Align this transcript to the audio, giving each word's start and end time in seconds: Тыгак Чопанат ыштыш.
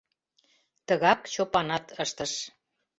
Тыгак 0.87 1.19
Чопанат 1.33 1.85
ыштыш. 2.03 2.33